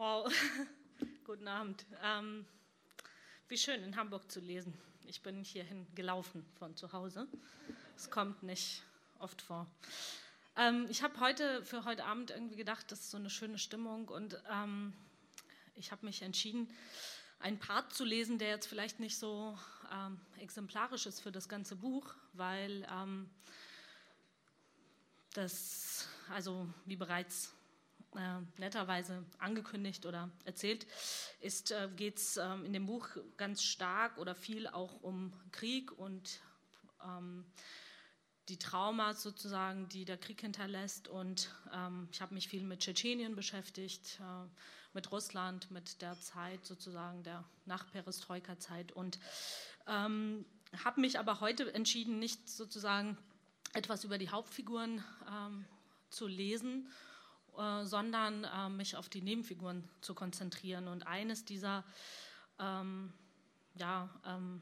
Wow, 0.00 0.32
guten 1.26 1.46
Abend. 1.46 1.84
Ähm, 2.02 2.46
wie 3.48 3.58
schön 3.58 3.82
in 3.82 3.96
Hamburg 3.96 4.32
zu 4.32 4.40
lesen. 4.40 4.72
Ich 5.04 5.20
bin 5.20 5.44
hierhin 5.44 5.86
gelaufen 5.94 6.42
von 6.58 6.74
zu 6.74 6.94
Hause. 6.94 7.28
Es 7.96 8.10
kommt 8.10 8.42
nicht 8.42 8.82
oft 9.18 9.42
vor. 9.42 9.66
Ähm, 10.56 10.86
ich 10.88 11.02
habe 11.02 11.20
heute 11.20 11.62
für 11.66 11.84
heute 11.84 12.06
Abend 12.06 12.30
irgendwie 12.30 12.56
gedacht, 12.56 12.90
das 12.90 13.00
ist 13.00 13.10
so 13.10 13.18
eine 13.18 13.28
schöne 13.28 13.58
Stimmung 13.58 14.08
und 14.08 14.42
ähm, 14.50 14.94
ich 15.74 15.92
habe 15.92 16.06
mich 16.06 16.22
entschieden, 16.22 16.74
einen 17.38 17.58
Part 17.58 17.92
zu 17.92 18.06
lesen, 18.06 18.38
der 18.38 18.48
jetzt 18.48 18.68
vielleicht 18.68 19.00
nicht 19.00 19.18
so 19.18 19.58
ähm, 19.92 20.18
exemplarisch 20.38 21.04
ist 21.04 21.20
für 21.20 21.30
das 21.30 21.46
ganze 21.46 21.76
Buch, 21.76 22.14
weil 22.32 22.88
ähm, 22.90 23.28
das, 25.34 26.08
also 26.30 26.66
wie 26.86 26.96
bereits 26.96 27.52
äh, 28.16 28.40
netterweise 28.58 29.24
angekündigt 29.38 30.06
oder 30.06 30.30
erzählt, 30.44 30.86
äh, 31.40 31.88
geht 31.96 32.18
es 32.18 32.36
äh, 32.36 32.54
in 32.64 32.72
dem 32.72 32.86
Buch 32.86 33.08
ganz 33.36 33.62
stark 33.62 34.18
oder 34.18 34.34
viel 34.34 34.66
auch 34.66 35.00
um 35.02 35.32
Krieg 35.52 35.92
und 35.92 36.40
ähm, 37.04 37.44
die 38.48 38.58
Traumas 38.58 39.22
sozusagen, 39.22 39.88
die 39.88 40.04
der 40.04 40.18
Krieg 40.18 40.40
hinterlässt. 40.40 41.06
Und 41.06 41.54
ähm, 41.72 42.08
ich 42.10 42.20
habe 42.20 42.34
mich 42.34 42.48
viel 42.48 42.64
mit 42.64 42.80
Tschetschenien 42.80 43.36
beschäftigt, 43.36 44.18
äh, 44.20 44.48
mit 44.92 45.12
Russland, 45.12 45.70
mit 45.70 46.02
der 46.02 46.20
Zeit 46.20 46.66
sozusagen 46.66 47.22
der 47.22 47.44
Nach-Perestroika-Zeit 47.64 48.90
und 48.90 49.20
ähm, 49.86 50.44
habe 50.84 51.00
mich 51.00 51.18
aber 51.18 51.40
heute 51.40 51.72
entschieden, 51.72 52.18
nicht 52.18 52.48
sozusagen 52.48 53.16
etwas 53.72 54.02
über 54.02 54.18
die 54.18 54.30
Hauptfiguren 54.30 55.04
ähm, 55.28 55.64
zu 56.10 56.26
lesen, 56.26 56.90
äh, 57.58 57.84
sondern 57.84 58.44
äh, 58.44 58.68
mich 58.68 58.96
auf 58.96 59.08
die 59.08 59.22
Nebenfiguren 59.22 59.88
zu 60.00 60.14
konzentrieren. 60.14 60.88
Und 60.88 61.06
eines 61.06 61.44
dieser 61.44 61.84
ähm, 62.58 63.12
ja, 63.74 64.08
ähm, 64.26 64.60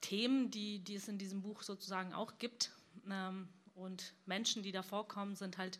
Themen, 0.00 0.50
die, 0.50 0.80
die 0.80 0.96
es 0.96 1.08
in 1.08 1.18
diesem 1.18 1.42
Buch 1.42 1.62
sozusagen 1.62 2.12
auch 2.12 2.38
gibt 2.38 2.72
ähm, 3.10 3.48
und 3.74 4.14
Menschen, 4.26 4.62
die 4.62 4.72
da 4.72 4.82
vorkommen, 4.82 5.36
sind 5.36 5.58
halt 5.58 5.78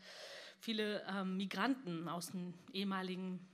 viele 0.59 1.05
ähm, 1.09 1.37
Migranten 1.37 2.09
aus, 2.09 2.31
den 2.31 2.55
ehemaligen, 2.73 3.47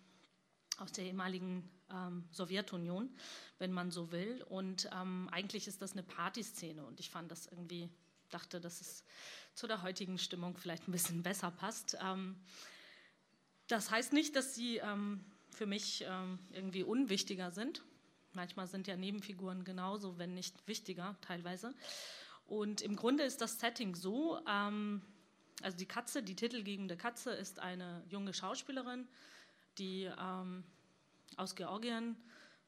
aus 0.79 0.93
der 0.93 1.05
ehemaligen 1.05 1.69
ähm, 1.91 2.25
Sowjetunion, 2.31 3.09
wenn 3.59 3.73
man 3.73 3.91
so 3.91 4.13
will. 4.13 4.45
Und 4.49 4.89
ähm, 4.95 5.29
eigentlich 5.33 5.67
ist 5.67 5.83
das 5.83 5.93
eine 5.93 6.03
Partyszene 6.03 6.85
und 6.85 7.01
ich 7.01 7.11
fand 7.11 7.31
das 7.31 7.47
irgendwie, 7.47 7.89
dachte, 8.29 8.61
dass 8.61 8.81
es 8.81 9.05
zu 9.55 9.67
der 9.67 9.83
heutigen 9.83 10.19
Stimmung 10.19 10.57
vielleicht 10.57 10.89
ein 10.89 10.93
bisschen 10.93 11.23
besser 11.23 11.51
passt. 11.51 11.97
Ähm, 12.03 12.37
das 13.67 13.91
heißt 13.91 14.13
nicht, 14.13 14.37
dass 14.37 14.55
sie 14.55 14.79
ähm, 14.79 15.25
für 15.51 15.67
mich 15.67 16.05
ähm, 16.07 16.39
irgendwie 16.53 16.83
unwichtiger 16.83 17.51
sind. 17.51 17.83
Manchmal 18.33 18.67
sind 18.67 18.87
ja 18.87 18.97
Nebenfiguren 18.97 19.65
genauso, 19.65 20.19
wenn 20.19 20.35
nicht 20.35 20.67
wichtiger 20.67 21.17
teilweise. 21.21 21.75
Und 22.47 22.81
im 22.83 22.97
Grunde 22.97 23.25
ist 23.25 23.41
das 23.41 23.59
Setting 23.59 23.95
so, 23.95 24.37
also 24.45 25.77
die 25.77 25.87
Katze, 25.87 26.23
die 26.23 26.37
titelgebende 26.37 26.97
Katze 26.97 27.33
ist 27.33 27.59
eine 27.59 28.05
junge 28.09 28.33
Schauspielerin, 28.33 29.09
die 29.77 30.09
aus 31.37 31.57
Georgien 31.57 32.17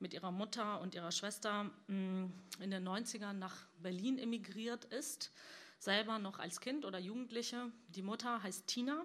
mit 0.01 0.15
ihrer 0.15 0.33
Mutter 0.33 0.81
und 0.81 0.95
ihrer 0.95 1.13
Schwester 1.13 1.65
mm, 1.87 2.27
in 2.61 2.71
den 2.71 2.87
90ern 2.87 3.35
nach 3.35 3.67
Berlin 3.83 4.19
emigriert 4.19 4.87
ist, 4.87 5.31
selber 5.79 6.19
noch 6.19 6.39
als 6.39 6.61
Kind 6.61 6.85
oder 6.85 6.99
Jugendliche. 6.99 7.71
Die 7.89 8.03
Mutter 8.03 8.43
heißt 8.43 8.67
Tina 8.67 9.05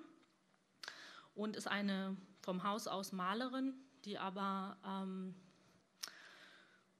und 1.35 1.55
ist 1.55 1.67
eine 1.67 2.17
vom 2.41 2.63
Haus 2.63 2.87
aus 2.87 3.11
Malerin, 3.11 3.73
die 4.05 4.17
aber 4.17 4.77
ähm, 4.85 5.35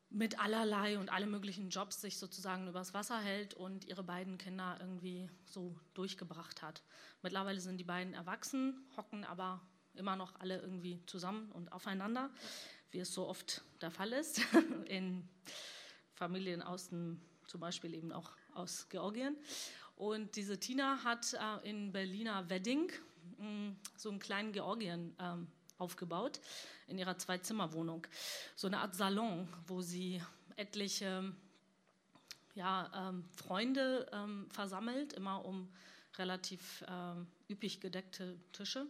mit 0.10 0.40
allerlei 0.40 0.98
und 0.98 1.10
alle 1.10 1.26
möglichen 1.26 1.70
Jobs 1.70 2.02
sich 2.02 2.18
sozusagen 2.18 2.68
übers 2.68 2.94
Wasser 2.94 3.20
hält 3.20 3.54
und 3.54 3.86
ihre 3.86 4.04
beiden 4.04 4.38
Kinder 4.38 4.78
irgendwie 4.80 5.30
so 5.46 5.76
durchgebracht 5.94 6.62
hat. 6.62 6.84
Mittlerweile 7.22 7.60
sind 7.60 7.78
die 7.78 7.84
beiden 7.84 8.14
erwachsen, 8.14 8.86
hocken 8.96 9.26
aber 9.26 9.62
immer 9.94 10.16
noch 10.16 10.40
alle 10.40 10.60
irgendwie 10.60 11.02
zusammen 11.06 11.52
und 11.52 11.72
aufeinander, 11.72 12.30
wie 12.92 13.00
es 13.00 13.14
so 13.14 13.28
oft 13.28 13.64
der 13.82 13.92
Fall 13.92 14.14
ist 14.14 14.42
in 14.86 15.28
Familien 16.14 16.62
aus 16.62 16.90
dem, 16.90 17.22
zum 17.48 17.60
Beispiel 17.60 17.94
eben 17.94 18.12
auch 18.12 18.32
aus 18.54 18.88
Georgien. 18.90 19.36
Und 19.96 20.36
diese 20.36 20.60
Tina 20.60 21.04
hat 21.04 21.34
äh, 21.34 21.70
in 21.70 21.92
Berliner 21.92 22.50
Wedding 22.50 22.92
mh, 23.38 23.48
mm, 23.48 23.76
so 23.96 24.10
einen 24.10 24.20
kleinen 24.20 24.52
Georgien 24.52 25.16
ähm, 25.20 25.48
aufgebaut 25.78 26.40
in 26.88 26.98
ihrer 26.98 27.18
Zwei-Zimmer-Wohnung. 27.18 28.08
So 28.56 28.68
eine 28.68 28.80
Art 28.80 28.96
Salon, 28.96 29.48
wo 29.68 29.82
sie 29.82 30.22
etliche 30.56 31.34
ja, 32.56 33.10
ähm, 33.10 33.26
Freunde 33.36 34.10
ähm, 34.14 34.48
versammelt, 34.50 35.14
immer 35.14 35.44
um 35.44 35.70
relativ 36.18 36.84
ähm, 36.88 37.28
üppig 37.50 37.82
gedeckte 37.82 38.40
Tische. 38.54 38.88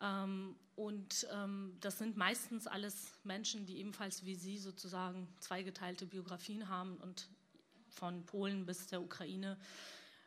Ähm, 0.00 0.56
und 0.76 1.26
ähm, 1.32 1.76
das 1.80 1.98
sind 1.98 2.16
meistens 2.16 2.66
alles 2.66 3.12
Menschen, 3.22 3.64
die 3.66 3.78
ebenfalls 3.78 4.24
wie 4.24 4.34
Sie 4.34 4.58
sozusagen 4.58 5.28
zweigeteilte 5.38 6.06
Biografien 6.06 6.68
haben 6.68 6.96
und 6.96 7.28
von 7.88 8.26
Polen 8.26 8.66
bis 8.66 8.88
der 8.88 9.00
Ukraine 9.00 9.56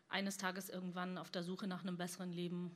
eines 0.10 0.38
Tages 0.38 0.70
irgendwann 0.70 1.18
auf 1.18 1.30
der 1.32 1.44
Suche 1.44 1.68
nach 1.68 1.82
einem 1.82 1.98
besseren 1.98 2.32
Leben 2.32 2.72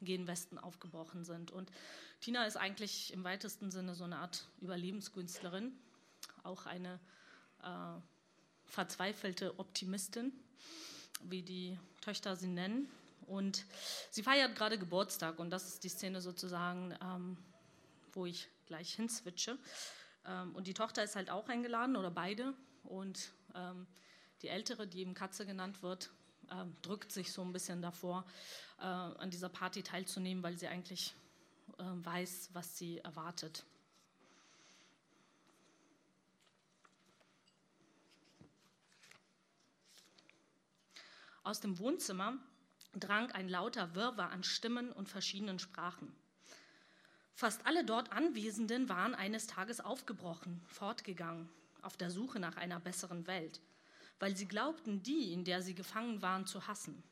gen 0.00 0.28
Westen 0.28 0.58
aufgebrochen 0.58 1.24
sind. 1.24 1.50
Und 1.50 1.72
Tina 2.20 2.44
ist 2.46 2.56
eigentlich 2.56 3.12
im 3.12 3.24
weitesten 3.24 3.70
Sinne 3.70 3.94
so 3.94 4.04
eine 4.04 4.18
Art 4.18 4.46
Überlebenskünstlerin, 4.60 5.72
auch 6.44 6.66
eine 6.66 7.00
äh, 7.62 8.00
verzweifelte 8.64 9.58
Optimistin, 9.58 10.32
wie 11.22 11.42
die 11.42 11.76
Töchter 12.00 12.36
sie 12.36 12.46
nennen. 12.46 12.88
Und 13.26 13.64
sie 14.10 14.22
feiert 14.22 14.56
gerade 14.56 14.78
Geburtstag 14.78 15.38
und 15.38 15.50
das 15.50 15.66
ist 15.68 15.84
die 15.84 15.88
Szene 15.88 16.20
sozusagen, 16.20 16.96
ähm, 17.02 17.36
wo 18.12 18.26
ich 18.26 18.48
gleich 18.66 18.94
hinswitche. 18.94 19.58
Ähm, 20.26 20.54
und 20.54 20.66
die 20.66 20.74
Tochter 20.74 21.02
ist 21.02 21.16
halt 21.16 21.30
auch 21.30 21.48
eingeladen 21.48 21.96
oder 21.96 22.10
beide. 22.10 22.54
Und 22.84 23.30
ähm, 23.54 23.86
die 24.42 24.48
ältere, 24.48 24.86
die 24.86 25.00
eben 25.00 25.14
Katze 25.14 25.44
genannt 25.46 25.82
wird, 25.82 26.10
äh, 26.50 26.64
drückt 26.82 27.12
sich 27.12 27.32
so 27.32 27.42
ein 27.42 27.52
bisschen 27.52 27.82
davor, 27.82 28.24
äh, 28.78 28.84
an 28.84 29.30
dieser 29.30 29.48
Party 29.48 29.82
teilzunehmen, 29.82 30.42
weil 30.42 30.56
sie 30.56 30.68
eigentlich 30.68 31.14
äh, 31.78 31.82
weiß, 31.82 32.50
was 32.52 32.78
sie 32.78 32.98
erwartet. 32.98 33.64
Aus 41.42 41.60
dem 41.60 41.78
Wohnzimmer 41.78 42.34
drang 42.94 43.30
ein 43.32 43.48
lauter 43.48 43.94
Wirrwarr 43.94 44.30
an 44.30 44.42
Stimmen 44.44 44.92
und 44.92 45.08
verschiedenen 45.08 45.58
Sprachen. 45.58 46.12
Fast 47.34 47.66
alle 47.66 47.84
dort 47.84 48.12
Anwesenden 48.12 48.88
waren 48.88 49.14
eines 49.14 49.46
Tages 49.46 49.80
aufgebrochen, 49.80 50.60
fortgegangen, 50.66 51.48
auf 51.82 51.96
der 51.96 52.10
Suche 52.10 52.40
nach 52.40 52.56
einer 52.56 52.80
besseren 52.80 53.26
Welt, 53.26 53.60
weil 54.18 54.36
sie 54.36 54.48
glaubten, 54.48 55.02
die, 55.02 55.32
in 55.32 55.44
der 55.44 55.62
sie 55.62 55.74
gefangen 55.74 56.20
waren, 56.22 56.46
zu 56.46 56.66
hassen. 56.66 57.02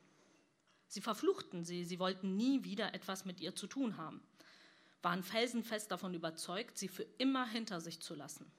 Sie 0.89 1.01
verfluchten 1.01 1.63
sie, 1.63 1.85
sie 1.85 1.99
wollten 1.99 2.35
nie 2.35 2.63
wieder 2.63 2.93
etwas 2.93 3.25
mit 3.25 3.39
ihr 3.39 3.55
zu 3.55 3.67
tun 3.67 3.97
haben, 3.97 4.21
waren 5.01 5.23
felsenfest 5.23 5.91
davon 5.91 6.13
überzeugt, 6.13 6.77
sie 6.77 6.87
für 6.87 7.05
immer 7.17 7.47
hinter 7.47 7.79
sich 7.79 8.01
zu 8.01 8.15
lassen. 8.15 8.51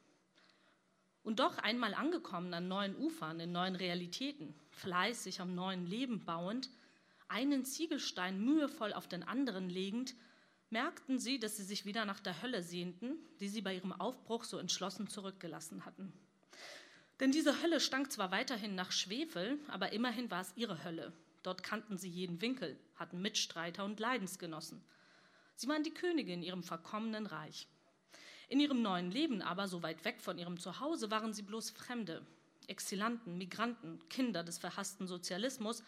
Und 1.25 1.41
doch 1.41 1.59
einmal 1.59 1.93
angekommen 1.93 2.55
an 2.55 2.69
neuen 2.69 2.97
Ufern, 2.97 3.41
in 3.41 3.53
neuen 3.53 3.77
Realitäten, 3.77 4.55
fleißig 4.71 5.43
am 5.43 5.55
neuen 5.55 5.87
Leben 5.87 6.25
bauend, 6.25 6.71
einen 7.29 7.65
Ziegelstein 7.65 8.45
mühevoll 8.45 8.93
auf 8.93 9.09
den 9.09 9.23
anderen 9.23 9.71
legend, 9.71 10.15
merkten 10.71 11.19
sie, 11.19 11.39
dass 11.39 11.57
sie 11.57 11.65
sich 11.65 11.85
wieder 11.85 12.05
nach 12.05 12.21
der 12.21 12.43
Hölle 12.43 12.63
sehnten, 12.63 13.17
die 13.41 13.49
sie 13.49 13.63
bei 13.63 13.75
ihrem 13.75 13.93
Aufbruch 13.93 14.45
so 14.45 14.59
entschlossen 14.59 15.09
zurückgelassen 15.09 15.85
hatten. 15.85 16.13
Denn 17.21 17.33
diese 17.33 17.63
Hölle 17.63 17.81
stank 17.81 18.13
zwar 18.13 18.31
weiterhin 18.31 18.75
nach 18.75 18.93
Schwefel, 18.93 19.59
aber 19.69 19.93
immerhin 19.93 20.31
war 20.31 20.41
es 20.41 20.53
ihre 20.57 20.85
Hölle. 20.85 21.13
Dort 21.43 21.63
kannten 21.63 21.99
sie 21.99 22.09
jeden 22.09 22.41
Winkel, 22.41 22.79
hatten 22.97 23.21
Mitstreiter 23.21 23.85
und 23.85 23.99
Leidensgenossen. 23.99 24.83
Sie 25.57 25.69
waren 25.69 25.83
die 25.83 25.95
Könige 25.95 26.33
in 26.33 26.43
ihrem 26.43 26.63
verkommenen 26.63 27.27
Reich. 27.27 27.67
In 28.49 28.61
ihrem 28.61 28.83
neuen 28.83 29.11
Leben 29.11 29.43
aber, 29.43 29.69
so 29.69 29.83
weit 29.83 30.05
weg 30.05 30.21
von 30.21 30.39
ihrem 30.39 30.59
Zuhause, 30.59 31.11
waren 31.11 31.33
sie 31.33 31.43
bloß 31.43 31.71
Fremde, 31.71 32.25
Exilanten, 32.67 33.37
Migranten, 33.37 34.01
Kinder 34.09 34.45
des 34.45 34.59
verhassten 34.59 35.07
Sozialismus, 35.07 35.83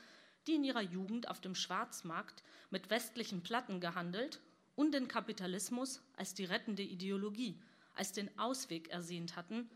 die 0.46 0.54
in 0.54 0.64
ihrer 0.64 0.82
Jugend 0.82 1.28
auf 1.28 1.40
dem 1.40 1.54
Schwarzmarkt 1.54 2.42
mit 2.70 2.90
westlichen 2.90 3.42
Platten 3.42 3.81
gehandelt 3.81 4.40
und 4.76 4.92
den 4.92 5.08
Kapitalismus 5.08 6.02
als 6.16 6.34
die 6.34 6.44
rettende 6.44 6.82
Ideologie, 6.82 7.60
als 7.94 8.12
den 8.12 8.31
Ausweg 8.38 8.88
ersehnt 8.88 9.37
hatten, 9.37 9.69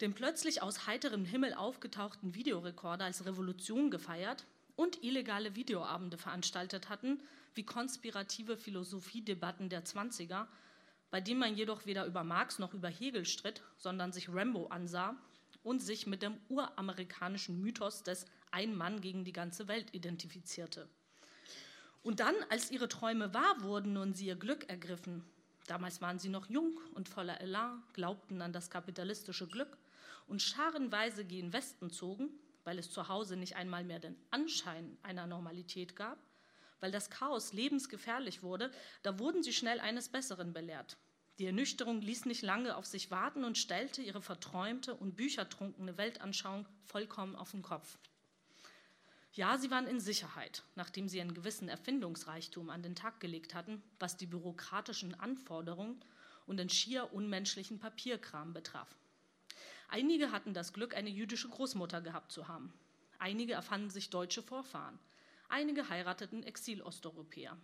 den 0.00 0.14
plötzlich 0.14 0.62
aus 0.62 0.86
heiterem 0.86 1.24
Himmel 1.24 1.54
aufgetauchten 1.54 2.34
Videorekorder 2.34 3.04
als 3.04 3.26
Revolution 3.26 3.90
gefeiert 3.90 4.46
und 4.76 5.02
illegale 5.04 5.56
Videoabende 5.56 6.16
veranstaltet 6.16 6.88
hatten, 6.88 7.22
wie 7.54 7.64
konspirative 7.64 8.56
Philosophiedebatten 8.56 9.68
der 9.68 9.84
20er, 9.84 10.46
bei 11.10 11.20
denen 11.20 11.40
man 11.40 11.54
jedoch 11.54 11.84
weder 11.84 12.06
über 12.06 12.24
Marx 12.24 12.58
noch 12.58 12.72
über 12.72 12.88
Hegel 12.88 13.26
stritt, 13.26 13.62
sondern 13.76 14.12
sich 14.12 14.28
Rambo 14.32 14.68
ansah 14.68 15.16
und 15.62 15.80
sich 15.80 16.06
mit 16.06 16.22
dem 16.22 16.38
uramerikanischen 16.48 17.60
Mythos 17.60 18.02
des 18.02 18.24
Ein 18.50 18.74
Mann 18.74 19.00
gegen 19.00 19.24
die 19.24 19.32
ganze 19.32 19.68
Welt 19.68 19.94
identifizierte. 19.94 20.88
Und 22.02 22.20
dann, 22.20 22.34
als 22.48 22.70
ihre 22.70 22.88
Träume 22.88 23.34
wahr 23.34 23.62
wurden 23.62 23.96
und 23.96 24.16
sie 24.16 24.26
ihr 24.26 24.36
Glück 24.36 24.68
ergriffen, 24.68 25.24
damals 25.66 26.00
waren 26.00 26.18
sie 26.18 26.30
noch 26.30 26.48
jung 26.48 26.80
und 26.94 27.08
voller 27.08 27.40
Elan, 27.40 27.82
glaubten 27.92 28.40
an 28.42 28.52
das 28.52 28.70
kapitalistische 28.70 29.46
Glück 29.46 29.76
und 30.26 30.40
scharenweise 30.40 31.24
gen 31.24 31.52
Westen 31.52 31.90
zogen, 31.90 32.30
weil 32.64 32.78
es 32.78 32.90
zu 32.90 33.08
Hause 33.08 33.36
nicht 33.36 33.56
einmal 33.56 33.84
mehr 33.84 33.98
den 33.98 34.16
Anschein 34.30 34.96
einer 35.02 35.26
Normalität 35.26 35.96
gab, 35.96 36.18
weil 36.80 36.90
das 36.90 37.10
Chaos 37.10 37.52
lebensgefährlich 37.52 38.42
wurde, 38.42 38.70
da 39.02 39.18
wurden 39.18 39.42
sie 39.42 39.52
schnell 39.52 39.80
eines 39.80 40.08
Besseren 40.08 40.52
belehrt. 40.52 40.96
Die 41.38 41.46
Ernüchterung 41.46 42.00
ließ 42.00 42.26
nicht 42.26 42.42
lange 42.42 42.76
auf 42.76 42.86
sich 42.86 43.10
warten 43.10 43.44
und 43.44 43.56
stellte 43.56 44.02
ihre 44.02 44.20
verträumte 44.20 44.94
und 44.94 45.16
büchertrunkene 45.16 45.96
Weltanschauung 45.96 46.66
vollkommen 46.84 47.34
auf 47.34 47.52
den 47.52 47.62
Kopf. 47.62 47.98
Ja, 49.32 49.58
sie 49.58 49.70
waren 49.70 49.86
in 49.86 50.00
Sicherheit, 50.00 50.64
nachdem 50.74 51.08
sie 51.08 51.20
einen 51.20 51.34
gewissen 51.34 51.68
Erfindungsreichtum 51.68 52.68
an 52.68 52.82
den 52.82 52.96
Tag 52.96 53.20
gelegt 53.20 53.54
hatten, 53.54 53.80
was 54.00 54.16
die 54.16 54.26
bürokratischen 54.26 55.14
Anforderungen 55.14 56.04
und 56.46 56.56
den 56.56 56.68
schier 56.68 57.12
unmenschlichen 57.12 57.78
Papierkram 57.78 58.52
betraf. 58.52 58.88
Einige 59.88 60.32
hatten 60.32 60.52
das 60.52 60.72
Glück, 60.72 60.96
eine 60.96 61.10
jüdische 61.10 61.48
Großmutter 61.48 62.00
gehabt 62.00 62.32
zu 62.32 62.48
haben. 62.48 62.72
Einige 63.20 63.52
erfanden 63.52 63.90
sich 63.90 64.10
deutsche 64.10 64.42
Vorfahren. 64.42 64.98
Einige 65.48 65.88
heirateten 65.88 66.42
Exil-Osteuropäer. 66.42 67.56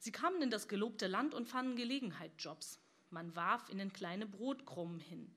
Sie 0.00 0.12
kamen 0.12 0.42
in 0.42 0.50
das 0.50 0.66
gelobte 0.66 1.06
Land 1.06 1.34
und 1.34 1.48
fanden 1.48 1.76
Gelegenheitsjobs. 1.76 2.80
Man 3.10 3.36
warf 3.36 3.68
ihnen 3.68 3.92
kleine 3.92 4.26
Brotkrumen 4.26 4.98
hin. 4.98 5.32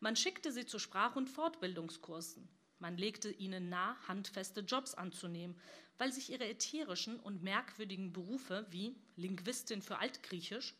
Man 0.00 0.16
schickte 0.16 0.52
sie 0.52 0.66
zu 0.66 0.78
Sprach- 0.78 1.16
und 1.16 1.30
Fortbildungskursen. 1.30 2.48
Man 2.78 2.96
legte 2.96 3.30
ihnen 3.30 3.68
nahe, 3.68 3.96
handfeste 4.08 4.60
Jobs 4.60 4.94
anzunehmen, 4.94 5.58
weil 5.98 6.12
sich 6.12 6.30
ihre 6.30 6.46
ätherischen 6.48 7.20
und 7.20 7.42
merkwürdigen 7.42 8.12
Berufe 8.12 8.66
wie 8.70 8.96
Linguistin 9.16 9.80
für 9.82 9.98
Altgriechisch, 9.98 10.74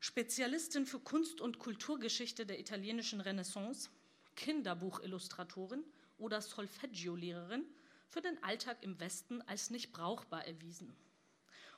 Spezialistin 0.00 0.86
für 0.86 1.00
Kunst- 1.00 1.40
und 1.40 1.58
Kulturgeschichte 1.58 2.46
der 2.46 2.60
italienischen 2.60 3.20
Renaissance, 3.20 3.90
Kinderbuchillustratorin 4.36 5.84
oder 6.18 6.40
Solfeggio-Lehrerin 6.40 7.64
für 8.08 8.20
den 8.20 8.42
Alltag 8.42 8.78
im 8.82 9.00
Westen 9.00 9.42
als 9.42 9.70
nicht 9.70 9.92
brauchbar 9.92 10.46
erwiesen. 10.46 10.94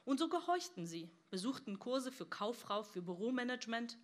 Und 0.05 0.19
so 0.19 0.28
gehorchten 0.28 0.87
sie, 0.87 1.11
besuchten 1.31 1.78
Kurse 1.78 2.12
für 2.12 2.26
Kauffrau, 2.26 2.82
für 2.82 3.02
Büromanagement, 3.02 3.99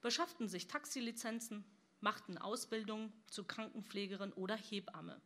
beschafften 0.00 0.48
sich 0.48 0.68
Taxilizenzen, 0.68 1.64
machten 2.02 2.36
Ausbildung 2.36 3.12
zur 3.28 3.46
Krankenpflegerin 3.46 4.32
oder 4.32 4.56
Hebamme. 4.56 5.20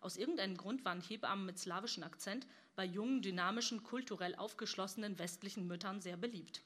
Aus 0.00 0.16
irgendeinem 0.16 0.56
Grund 0.56 0.84
waren 0.84 1.00
Hebammen 1.00 1.46
mit 1.46 1.58
slawischem 1.58 2.02
Akzent 2.02 2.46
bei 2.74 2.84
jungen, 2.84 3.22
dynamischen, 3.22 3.82
kulturell 3.82 4.34
aufgeschlossenen 4.34 5.18
westlichen 5.18 5.66
Müttern 5.66 6.00
sehr 6.00 6.16
beliebt. 6.16 6.62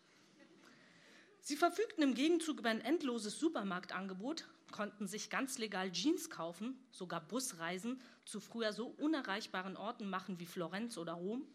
Sie 1.41 1.57
verfügten 1.57 2.03
im 2.03 2.15
Gegenzug 2.15 2.59
über 2.59 2.69
ein 2.69 2.83
endloses 2.83 3.39
Supermarktangebot, 3.39 4.47
konnten 4.73 5.07
sich 5.07 5.31
ganz 5.31 5.59
legal 5.59 5.91
Jeans 5.93 6.29
kaufen, 6.29 6.79
sogar 6.91 7.21
Busreisen 7.21 8.01
zu 8.25 8.41
früher 8.41 8.73
so 8.73 8.89
unerreichbaren 8.89 9.77
Orten 9.77 10.11
machen 10.11 10.39
wie 10.39 10.47
Florenz 10.47 10.99
oder 10.99 11.15
Rom, 11.15 11.47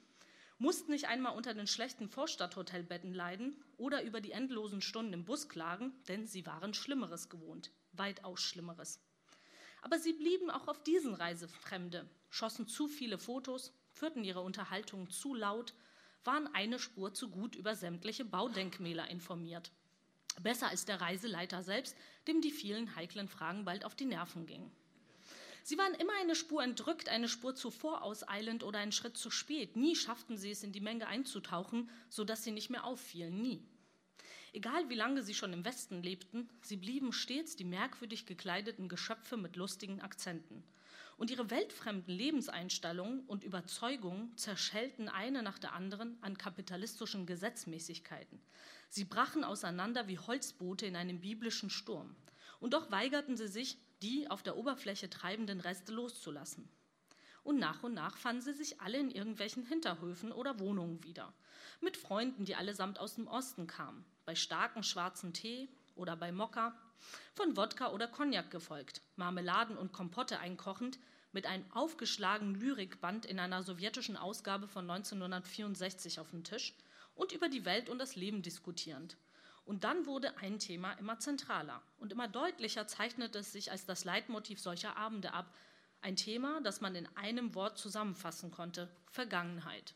mussten 0.57 0.91
nicht 0.91 1.07
einmal 1.07 1.35
unter 1.35 1.53
den 1.53 1.67
schlechten 1.67 2.09
Vorstadthotelbetten 2.09 3.13
leiden 3.13 3.61
oder 3.77 4.03
über 4.03 4.21
die 4.21 4.31
endlosen 4.31 4.81
Stunden 4.81 5.13
im 5.13 5.25
Bus 5.25 5.49
klagen, 5.49 5.93
denn 6.07 6.25
sie 6.25 6.45
waren 6.45 6.73
Schlimmeres 6.73 7.29
gewohnt 7.29 7.71
weitaus 7.97 8.41
Schlimmeres. 8.41 8.99
Aber 9.81 9.99
sie 9.99 10.13
blieben 10.13 10.49
auch 10.49 10.67
auf 10.67 10.81
diesen 10.83 11.13
Reise 11.13 11.47
Fremde, 11.47 12.09
schossen 12.29 12.67
zu 12.67 12.87
viele 12.87 13.17
Fotos, 13.17 13.71
führten 13.91 14.23
ihre 14.23 14.41
Unterhaltungen 14.41 15.09
zu 15.09 15.33
laut, 15.33 15.73
waren 16.23 16.47
eine 16.53 16.79
Spur 16.79 17.13
zu 17.13 17.29
gut 17.29 17.55
über 17.55 17.75
sämtliche 17.75 18.25
Baudenkmäler 18.25 19.09
informiert. 19.09 19.71
Besser 20.41 20.69
als 20.69 20.85
der 20.85 20.99
Reiseleiter 20.99 21.63
selbst, 21.63 21.95
dem 22.27 22.41
die 22.41 22.51
vielen 22.51 22.95
heiklen 22.95 23.29
Fragen 23.29 23.63
bald 23.63 23.85
auf 23.85 23.95
die 23.95 24.05
Nerven 24.05 24.45
gingen. 24.45 24.71
Sie 25.63 25.77
waren 25.77 25.95
immer 25.95 26.13
eine 26.21 26.35
Spur 26.35 26.63
entrückt, 26.63 27.09
eine 27.09 27.27
Spur 27.27 27.55
zu 27.55 27.71
vorauseilend 27.71 28.63
oder 28.63 28.79
einen 28.79 28.91
Schritt 28.91 29.17
zu 29.17 29.31
spät. 29.31 29.75
Nie 29.75 29.95
schafften 29.95 30.37
sie 30.37 30.51
es, 30.51 30.63
in 30.63 30.71
die 30.71 30.81
Menge 30.81 31.07
einzutauchen, 31.07 31.89
sodass 32.09 32.43
sie 32.43 32.51
nicht 32.51 32.69
mehr 32.69 32.83
auffielen. 32.83 33.41
Nie. 33.41 33.63
Egal 34.55 34.87
wie 34.87 34.95
lange 34.95 35.21
sie 35.21 35.33
schon 35.33 35.51
im 35.51 35.65
Westen 35.65 36.01
lebten, 36.01 36.47
sie 36.61 36.77
blieben 36.77 37.11
stets 37.11 37.57
die 37.57 37.65
merkwürdig 37.65 38.25
gekleideten 38.25 38.87
Geschöpfe 38.87 39.35
mit 39.35 39.57
lustigen 39.57 39.99
Akzenten. 39.99 40.63
Und 41.17 41.29
ihre 41.29 41.49
weltfremden 41.49 42.15
Lebenseinstellungen 42.15 43.25
und 43.25 43.43
Überzeugungen 43.43 44.31
zerschellten 44.37 45.09
eine 45.09 45.43
nach 45.43 45.59
der 45.59 45.73
anderen 45.73 46.17
an 46.21 46.37
kapitalistischen 46.37 47.25
Gesetzmäßigkeiten. 47.25 48.39
Sie 48.87 49.03
brachen 49.03 49.43
auseinander 49.43 50.07
wie 50.07 50.19
Holzboote 50.19 50.85
in 50.85 50.95
einem 50.95 51.19
biblischen 51.19 51.69
Sturm. 51.69 52.15
Und 52.61 52.73
doch 52.73 52.89
weigerten 52.91 53.35
sie 53.35 53.49
sich, 53.49 53.77
die 54.01 54.29
auf 54.29 54.41
der 54.41 54.55
Oberfläche 54.55 55.09
treibenden 55.09 55.59
Reste 55.59 55.91
loszulassen. 55.91 56.69
Und 57.45 57.59
nach 57.59 57.83
und 57.83 57.93
nach 57.93 58.17
fanden 58.17 58.41
sie 58.41 58.53
sich 58.53 58.81
alle 58.81 58.97
in 58.97 59.11
irgendwelchen 59.11 59.63
Hinterhöfen 59.63 60.33
oder 60.33 60.59
Wohnungen 60.59 61.01
wieder. 61.05 61.31
Mit 61.79 61.95
Freunden, 61.95 62.43
die 62.43 62.55
allesamt 62.55 62.99
aus 62.99 63.15
dem 63.15 63.27
Osten 63.27 63.67
kamen 63.67 64.03
bei 64.25 64.35
starkem 64.35 64.83
schwarzen 64.83 65.31
Tee 65.31 65.69
oder 65.95 66.15
bei 66.15 66.31
Mokka, 66.31 66.75
von 67.35 67.55
Wodka 67.55 67.91
oder 67.91 68.07
Cognac 68.07 68.49
gefolgt, 68.49 69.01
Marmeladen 69.15 69.77
und 69.77 69.93
Kompotte 69.93 70.39
einkochend, 70.39 70.97
mit 71.31 71.45
einem 71.45 71.69
aufgeschlagenen 71.71 72.55
Lyrikband 72.55 73.25
in 73.25 73.39
einer 73.39 73.61
sowjetischen 73.61 74.17
Ausgabe 74.17 74.67
von 74.67 74.89
1964 74.89 76.19
auf 76.19 76.31
dem 76.31 76.43
Tisch 76.43 76.73
und 77.13 77.31
über 77.31 77.49
die 77.49 77.65
Welt 77.65 77.89
und 77.89 77.99
das 77.99 78.15
Leben 78.15 78.41
diskutierend. 78.41 79.17
Und 79.65 79.83
dann 79.83 80.05
wurde 80.05 80.37
ein 80.37 80.59
Thema 80.59 80.93
immer 80.93 81.19
zentraler 81.19 81.81
und 81.99 82.11
immer 82.11 82.27
deutlicher 82.27 82.87
zeichnete 82.87 83.39
es 83.39 83.51
sich 83.51 83.69
als 83.69 83.85
das 83.85 84.05
Leitmotiv 84.05 84.59
solcher 84.59 84.95
Abende 84.97 85.33
ab. 85.33 85.53
Ein 86.05 86.17
Thema, 86.17 86.61
das 86.61 86.81
man 86.81 86.93
in 86.93 87.07
einem 87.15 87.55
Wort 87.55 87.79
zusammenfassen 87.79 88.51
konnte: 88.51 88.87
Vergangenheit. 89.07 89.95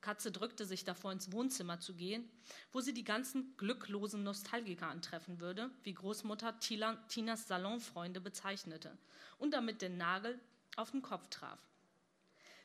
Katze 0.00 0.32
drückte 0.32 0.64
sich 0.64 0.82
davor, 0.82 1.12
ins 1.12 1.30
Wohnzimmer 1.30 1.78
zu 1.78 1.92
gehen, 1.92 2.26
wo 2.72 2.80
sie 2.80 2.94
die 2.94 3.04
ganzen 3.04 3.54
glücklosen 3.58 4.22
Nostalgiker 4.22 4.88
antreffen 4.88 5.40
würde, 5.40 5.70
wie 5.82 5.92
Großmutter 5.92 6.58
Tinas 6.58 7.46
Salonfreunde 7.46 8.22
bezeichnete, 8.22 8.96
und 9.36 9.50
damit 9.50 9.82
den 9.82 9.98
Nagel 9.98 10.40
auf 10.76 10.92
den 10.92 11.02
Kopf 11.02 11.28
traf. 11.28 11.60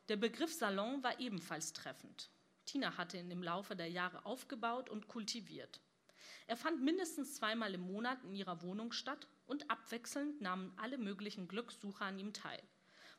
Der 0.08 0.16
Begriff 0.16 0.54
Salon 0.54 1.04
war 1.04 1.20
ebenfalls 1.20 1.74
treffend. 1.74 2.30
Tina 2.66 2.96
hatte 2.96 3.18
ihn 3.18 3.32
im 3.32 3.44
Laufe 3.44 3.76
der 3.76 3.90
Jahre 3.90 4.26
aufgebaut 4.26 4.90
und 4.90 5.10
kultiviert. 5.10 5.82
Er 6.48 6.56
fand 6.56 6.82
mindestens 6.82 7.36
zweimal 7.36 7.74
im 7.74 7.82
Monat 7.82 8.24
in 8.24 8.34
ihrer 8.34 8.62
Wohnung 8.62 8.94
statt 8.94 9.28
und 9.46 9.70
abwechselnd 9.70 10.42
nahmen 10.42 10.74
alle 10.78 10.98
möglichen 10.98 11.48
Glückssucher 11.48 12.06
an 12.06 12.20
ihm 12.20 12.34
teil, 12.34 12.62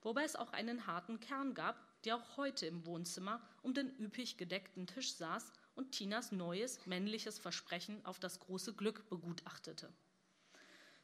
wobei 0.03 0.25
es 0.25 0.37
auch 0.37 0.53
einen 0.53 0.87
harten 0.87 1.21
Kern 1.21 1.55
gab, 1.55 1.77
der 2.05 2.17
auch 2.17 2.37
heute 2.37 2.67
im 2.67 2.87
Wohnzimmer 2.87 3.41
um 3.63 3.75
den 3.75 3.99
üppig 3.99 4.37
gedeckten 4.37 4.87
Tisch 4.87 5.15
saß 5.15 5.53
und 5.75 5.93
Tinas 5.93 6.33
neues 6.33 6.85
männliches 6.87 7.39
Versprechen 7.39 8.05
auf 8.05 8.19
das 8.19 8.41
große 8.41 8.75
Glück 8.75 9.09
begutachtete. 9.09 9.93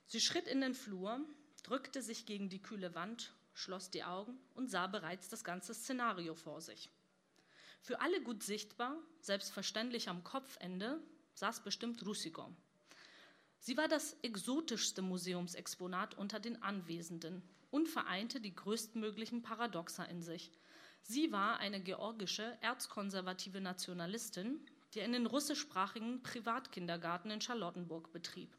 Sie 0.06 0.20
schritt 0.20 0.48
in 0.48 0.60
den 0.60 0.74
Flur, 0.74 1.20
drückte 1.62 2.02
sich 2.02 2.26
gegen 2.26 2.48
die 2.48 2.62
kühle 2.62 2.94
Wand, 2.94 3.32
schloss 3.52 3.90
die 3.90 4.04
Augen 4.04 4.38
und 4.54 4.68
sah 4.70 4.86
bereits 4.86 5.28
das 5.28 5.44
ganze 5.44 5.74
Szenario 5.74 6.34
vor 6.34 6.60
sich. 6.60 6.90
Für 7.80 8.00
alle 8.00 8.22
gut 8.22 8.42
sichtbar, 8.42 8.96
selbstverständlich 9.20 10.08
am 10.08 10.22
Kopfende, 10.22 11.02
saß 11.34 11.62
bestimmt 11.62 12.04
Russiko. 12.04 12.54
Sie 13.60 13.76
war 13.76 13.88
das 13.88 14.16
exotischste 14.22 15.02
Museumsexponat 15.02 16.18
unter 16.18 16.40
den 16.40 16.62
Anwesenden 16.62 17.42
und 17.70 17.88
vereinte 17.88 18.40
die 18.40 18.54
größtmöglichen 18.54 19.42
Paradoxa 19.42 20.04
in 20.04 20.22
sich, 20.22 20.50
Sie 21.02 21.32
war 21.32 21.58
eine 21.58 21.80
georgische, 21.80 22.56
erzkonservative 22.60 23.60
Nationalistin, 23.60 24.60
die 24.94 25.02
einen 25.02 25.26
russischsprachigen 25.26 26.22
Privatkindergarten 26.22 27.30
in 27.30 27.40
Charlottenburg 27.40 28.12
betrieb 28.12 28.56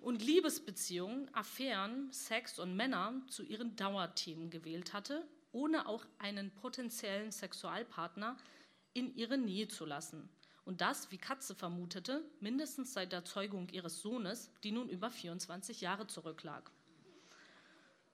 und 0.00 0.22
Liebesbeziehungen, 0.22 1.32
Affären, 1.34 2.12
Sex 2.12 2.58
und 2.58 2.76
Männer 2.76 3.20
zu 3.28 3.42
ihren 3.42 3.74
Dauerthemen 3.74 4.50
gewählt 4.50 4.92
hatte, 4.92 5.26
ohne 5.50 5.86
auch 5.88 6.06
einen 6.18 6.50
potenziellen 6.52 7.32
Sexualpartner 7.32 8.36
in 8.92 9.14
ihre 9.16 9.38
Nähe 9.38 9.68
zu 9.68 9.84
lassen. 9.84 10.28
Und 10.68 10.82
das, 10.82 11.10
wie 11.10 11.16
Katze 11.16 11.54
vermutete, 11.54 12.22
mindestens 12.40 12.92
seit 12.92 13.12
der 13.12 13.24
Zeugung 13.24 13.70
ihres 13.70 14.02
Sohnes, 14.02 14.50
die 14.62 14.70
nun 14.70 14.90
über 14.90 15.10
24 15.10 15.80
Jahre 15.80 16.06
zurücklag. 16.08 16.70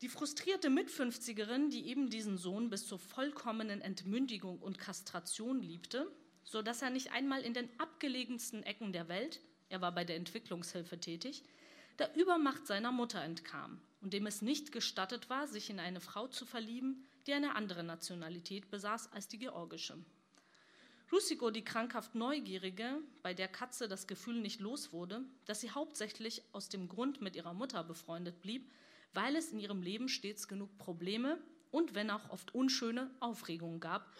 Die 0.02 0.08
frustrierte 0.08 0.70
Mitfünfzigerin, 0.70 1.70
die 1.70 1.88
eben 1.88 2.10
diesen 2.10 2.38
Sohn 2.38 2.70
bis 2.70 2.86
zur 2.86 3.00
vollkommenen 3.00 3.80
Entmündigung 3.80 4.60
und 4.60 4.78
Kastration 4.78 5.62
liebte, 5.62 6.08
so 6.44 6.62
dass 6.62 6.80
er 6.80 6.90
nicht 6.90 7.10
einmal 7.10 7.40
in 7.40 7.54
den 7.54 7.68
abgelegensten 7.80 8.62
Ecken 8.62 8.92
der 8.92 9.08
Welt, 9.08 9.40
er 9.68 9.80
war 9.80 9.90
bei 9.90 10.04
der 10.04 10.14
Entwicklungshilfe 10.14 11.00
tätig, 11.00 11.42
der 11.98 12.14
Übermacht 12.14 12.68
seiner 12.68 12.92
Mutter 12.92 13.20
entkam 13.20 13.80
und 14.00 14.12
dem 14.12 14.28
es 14.28 14.42
nicht 14.42 14.70
gestattet 14.70 15.28
war, 15.28 15.48
sich 15.48 15.70
in 15.70 15.80
eine 15.80 16.00
Frau 16.00 16.28
zu 16.28 16.46
verlieben, 16.46 17.04
die 17.26 17.32
eine 17.32 17.56
andere 17.56 17.82
Nationalität 17.82 18.70
besaß 18.70 19.12
als 19.12 19.26
die 19.26 19.38
georgische. 19.38 19.96
Rusico, 21.14 21.52
die 21.52 21.62
krankhaft 21.62 22.16
Neugierige, 22.16 22.98
bei 23.22 23.34
der 23.34 23.46
Katze 23.46 23.86
das 23.86 24.08
Gefühl 24.08 24.40
nicht 24.40 24.58
los 24.58 24.92
wurde, 24.92 25.22
dass 25.44 25.60
sie 25.60 25.70
hauptsächlich 25.70 26.42
aus 26.50 26.68
dem 26.68 26.88
Grund 26.88 27.20
mit 27.20 27.36
ihrer 27.36 27.54
Mutter 27.54 27.84
befreundet 27.84 28.42
blieb, 28.42 28.68
weil 29.12 29.36
es 29.36 29.52
in 29.52 29.60
ihrem 29.60 29.80
Leben 29.80 30.08
stets 30.08 30.48
genug 30.48 30.76
Probleme 30.76 31.38
und 31.70 31.94
wenn 31.94 32.10
auch 32.10 32.30
oft 32.30 32.52
unschöne 32.52 33.12
Aufregungen 33.20 33.78
gab, 33.78 34.12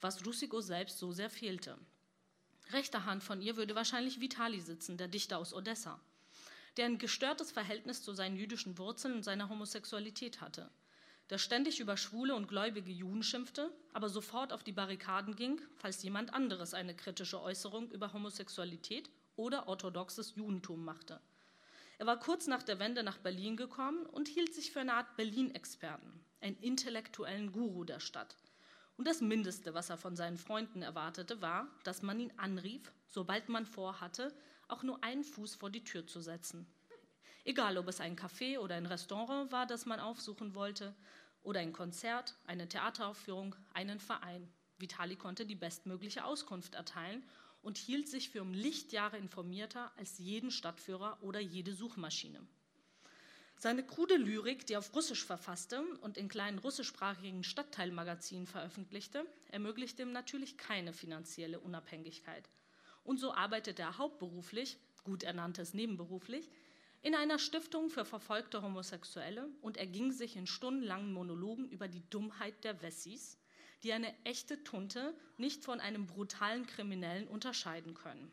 was 0.00 0.24
Rusico 0.24 0.62
selbst 0.62 0.98
so 0.98 1.12
sehr 1.12 1.28
fehlte. 1.28 1.76
Rechter 2.72 3.04
Hand 3.04 3.22
von 3.22 3.42
ihr 3.42 3.56
würde 3.56 3.74
wahrscheinlich 3.74 4.22
Vitali 4.22 4.62
sitzen, 4.62 4.96
der 4.96 5.08
Dichter 5.08 5.36
aus 5.36 5.52
Odessa, 5.52 6.00
der 6.78 6.86
ein 6.86 6.96
gestörtes 6.96 7.52
Verhältnis 7.52 8.02
zu 8.02 8.14
seinen 8.14 8.38
jüdischen 8.38 8.78
Wurzeln 8.78 9.16
und 9.16 9.22
seiner 9.22 9.50
Homosexualität 9.50 10.40
hatte, 10.40 10.70
der 11.32 11.38
ständig 11.38 11.80
über 11.80 11.96
schwule 11.96 12.34
und 12.34 12.46
gläubige 12.46 12.92
Juden 12.92 13.22
schimpfte, 13.22 13.72
aber 13.94 14.10
sofort 14.10 14.52
auf 14.52 14.62
die 14.62 14.72
Barrikaden 14.72 15.34
ging, 15.34 15.62
falls 15.78 16.02
jemand 16.02 16.34
anderes 16.34 16.74
eine 16.74 16.94
kritische 16.94 17.40
Äußerung 17.40 17.90
über 17.90 18.12
Homosexualität 18.12 19.08
oder 19.34 19.66
orthodoxes 19.66 20.34
Judentum 20.36 20.84
machte. 20.84 21.22
Er 21.96 22.04
war 22.04 22.18
kurz 22.18 22.48
nach 22.48 22.62
der 22.62 22.78
Wende 22.78 23.02
nach 23.02 23.16
Berlin 23.16 23.56
gekommen 23.56 24.04
und 24.04 24.28
hielt 24.28 24.52
sich 24.52 24.72
für 24.72 24.80
eine 24.80 24.92
Art 24.92 25.16
Berlin-Experten, 25.16 26.22
einen 26.42 26.58
intellektuellen 26.58 27.50
Guru 27.50 27.84
der 27.84 28.00
Stadt. 28.00 28.36
Und 28.98 29.08
das 29.08 29.22
Mindeste, 29.22 29.72
was 29.72 29.88
er 29.88 29.96
von 29.96 30.16
seinen 30.16 30.36
Freunden 30.36 30.82
erwartete, 30.82 31.40
war, 31.40 31.66
dass 31.82 32.02
man 32.02 32.20
ihn 32.20 32.34
anrief, 32.36 32.92
sobald 33.08 33.48
man 33.48 33.64
vorhatte, 33.64 34.34
auch 34.68 34.82
nur 34.82 35.02
einen 35.02 35.24
Fuß 35.24 35.54
vor 35.54 35.70
die 35.70 35.82
Tür 35.82 36.06
zu 36.06 36.20
setzen. 36.20 36.66
Egal, 37.44 37.76
ob 37.76 37.88
es 37.88 38.00
ein 38.00 38.16
Café 38.16 38.58
oder 38.58 38.76
ein 38.76 38.86
Restaurant 38.86 39.50
war, 39.50 39.66
das 39.66 39.84
man 39.84 39.98
aufsuchen 39.98 40.54
wollte, 40.54 40.94
oder 41.42 41.60
ein 41.60 41.72
Konzert, 41.72 42.36
eine 42.46 42.68
Theateraufführung, 42.68 43.54
einen 43.74 44.00
Verein. 44.00 44.48
Vitali 44.78 45.16
konnte 45.16 45.46
die 45.46 45.54
bestmögliche 45.54 46.24
Auskunft 46.24 46.74
erteilen 46.74 47.22
und 47.62 47.78
hielt 47.78 48.08
sich 48.08 48.30
für 48.30 48.42
um 48.42 48.52
Lichtjahre 48.52 49.18
informierter 49.18 49.92
als 49.96 50.18
jeden 50.18 50.50
Stadtführer 50.50 51.18
oder 51.22 51.40
jede 51.40 51.72
Suchmaschine. 51.72 52.40
Seine 53.56 53.86
krude 53.86 54.16
Lyrik, 54.16 54.66
die 54.66 54.72
er 54.72 54.80
auf 54.80 54.92
Russisch 54.92 55.24
verfasste 55.24 55.82
und 56.00 56.18
in 56.18 56.28
kleinen 56.28 56.58
russischsprachigen 56.58 57.44
Stadtteilmagazinen 57.44 58.48
veröffentlichte, 58.48 59.24
ermöglichte 59.50 60.02
ihm 60.02 60.10
natürlich 60.10 60.58
keine 60.58 60.92
finanzielle 60.92 61.60
Unabhängigkeit. 61.60 62.48
Und 63.04 63.18
so 63.18 63.32
arbeitete 63.32 63.82
er 63.82 63.98
hauptberuflich, 63.98 64.78
gut 65.04 65.22
er 65.22 65.32
nannte 65.32 65.62
es 65.62 65.74
nebenberuflich, 65.74 66.50
in 67.02 67.16
einer 67.16 67.40
Stiftung 67.40 67.90
für 67.90 68.04
verfolgte 68.04 68.62
Homosexuelle 68.62 69.48
und 69.60 69.76
erging 69.76 70.12
sich 70.12 70.36
in 70.36 70.46
stundenlangen 70.46 71.12
Monologen 71.12 71.68
über 71.68 71.88
die 71.88 72.08
Dummheit 72.10 72.62
der 72.62 72.80
Wessis, 72.80 73.38
die 73.82 73.92
eine 73.92 74.14
echte 74.24 74.62
Tunte 74.62 75.12
nicht 75.36 75.64
von 75.64 75.80
einem 75.80 76.06
brutalen 76.06 76.64
Kriminellen 76.66 77.26
unterscheiden 77.26 77.94
können. 77.94 78.30